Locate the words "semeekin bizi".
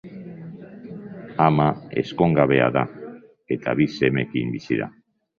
3.97-4.79